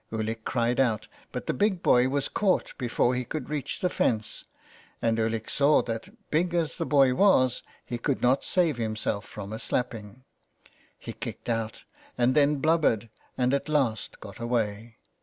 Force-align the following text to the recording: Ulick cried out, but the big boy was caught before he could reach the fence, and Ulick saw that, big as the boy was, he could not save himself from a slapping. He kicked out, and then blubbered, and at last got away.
Ulick 0.11 0.43
cried 0.43 0.79
out, 0.79 1.07
but 1.31 1.45
the 1.45 1.53
big 1.53 1.83
boy 1.83 2.09
was 2.09 2.27
caught 2.27 2.73
before 2.79 3.13
he 3.13 3.23
could 3.23 3.51
reach 3.51 3.81
the 3.81 3.89
fence, 3.91 4.45
and 4.99 5.19
Ulick 5.19 5.47
saw 5.47 5.83
that, 5.83 6.09
big 6.31 6.55
as 6.55 6.77
the 6.77 6.87
boy 6.87 7.13
was, 7.13 7.61
he 7.85 7.99
could 7.99 8.19
not 8.19 8.43
save 8.43 8.77
himself 8.77 9.25
from 9.25 9.53
a 9.53 9.59
slapping. 9.59 10.23
He 10.97 11.13
kicked 11.13 11.49
out, 11.49 11.83
and 12.17 12.33
then 12.33 12.55
blubbered, 12.55 13.11
and 13.37 13.53
at 13.53 13.69
last 13.69 14.19
got 14.19 14.39
away. 14.39 14.97